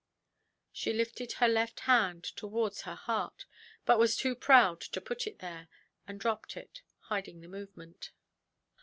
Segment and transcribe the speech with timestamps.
[0.71, 3.45] She lifted her left hand towards her heart,
[3.85, 5.67] but was too proud to put it there,
[6.07, 8.09] and dropped it, hiding the movement.